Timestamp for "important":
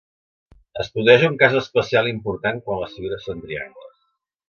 2.15-2.65